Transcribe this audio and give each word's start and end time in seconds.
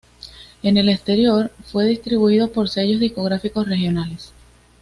En 0.63 0.77
el 0.77 0.89
exterior 0.89 1.51
fue 1.65 1.85
distribuido 1.85 2.51
por 2.51 2.69
sellos 2.69 2.99
discográficos 2.99 3.67
regionales. 3.67 4.33